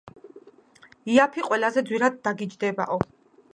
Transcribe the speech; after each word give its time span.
იაფი 1.15 1.45
ყველაზე 1.49 1.85
ძვირად 1.91 2.19
დაგიჯდებაო. 2.29 3.01